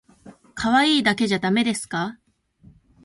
[0.55, 2.17] 可愛いだけじゃだめですか？